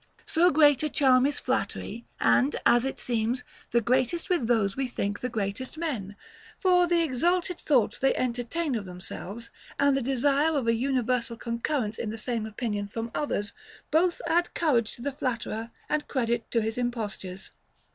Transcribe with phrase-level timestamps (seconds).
[0.25, 4.87] So great a charm is flattery, and, as it seems, the greatest with those we
[4.87, 6.15] think the greatest men;
[6.57, 11.99] for the exalted thoughts they entertain of themselves, and the desire of a universal concurrence
[11.99, 13.53] in the same opinion from others,
[13.91, 17.51] both add courage to the flatterer and credit to his impostures.